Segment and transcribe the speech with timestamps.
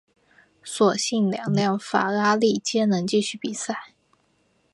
[0.63, 3.93] 所幸两辆法拉利皆能继续比赛。